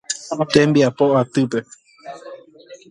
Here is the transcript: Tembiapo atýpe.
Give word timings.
Tembiapo 0.53 1.05
atýpe. 1.21 1.59